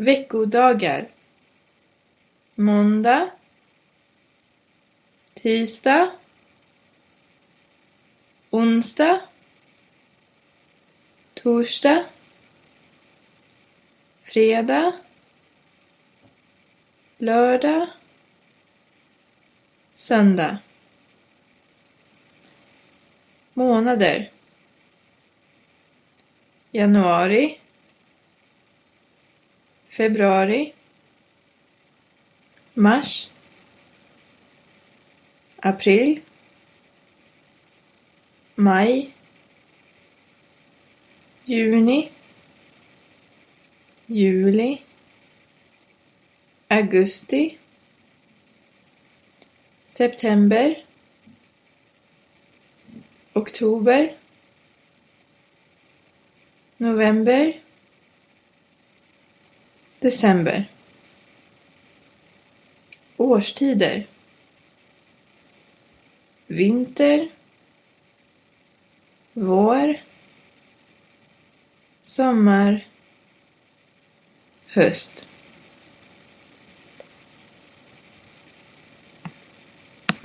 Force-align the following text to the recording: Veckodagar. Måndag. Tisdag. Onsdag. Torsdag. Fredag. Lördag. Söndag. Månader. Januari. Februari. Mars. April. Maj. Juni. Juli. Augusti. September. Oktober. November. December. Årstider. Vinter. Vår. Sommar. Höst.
Veckodagar. 0.00 1.08
Måndag. 2.54 3.30
Tisdag. 5.34 6.10
Onsdag. 8.50 9.20
Torsdag. 11.34 12.04
Fredag. 14.24 14.92
Lördag. 17.18 17.86
Söndag. 19.94 20.58
Månader. 23.54 24.30
Januari. 26.70 27.58
Februari. 29.98 30.74
Mars. 32.76 33.28
April. 35.60 36.20
Maj. 38.56 39.10
Juni. 41.48 41.98
Juli. 44.08 44.82
Augusti. 46.70 47.58
September. 49.84 50.76
Oktober. 53.34 54.10
November. 56.78 57.67
December. 60.00 60.64
Årstider. 63.16 64.04
Vinter. 66.46 67.28
Vår. 69.32 69.94
Sommar. 72.02 72.84
Höst. 74.66 75.26